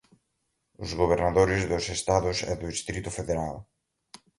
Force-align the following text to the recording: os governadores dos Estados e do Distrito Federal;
os 0.83 0.91
governadores 1.01 1.61
dos 1.71 1.85
Estados 1.97 2.37
e 2.51 2.53
do 2.61 2.67
Distrito 2.75 3.09
Federal; 3.17 3.55